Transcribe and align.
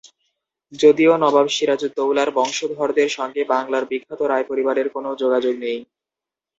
যদিও 0.73 1.13
নবাব 1.17 1.47
সিরাজ 1.49 1.81
উদ 1.83 1.93
দৌলার 1.97 2.29
বংশধরদের 2.37 3.09
সঙ্গে 3.17 3.41
বাংলার 3.53 3.83
বিখ্যাত 3.91 4.21
রায় 4.23 4.45
পরিবারের 4.49 4.87
কোনও 4.95 5.11
যোগাযোগ 5.21 5.55
নেই। 5.59 5.79